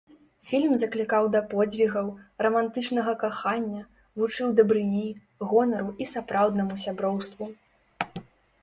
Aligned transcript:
Фільм 0.51 0.71
заклікаў 0.83 1.27
да 1.35 1.41
подзвігаў, 1.51 2.07
рамантычнага 2.45 3.13
кахання, 3.25 3.81
вучыў 4.23 4.47
дабрыні, 4.61 5.05
гонару 5.53 5.89
і 6.05 6.11
сапраўднаму 6.15 6.75
сяброўству. 6.87 7.45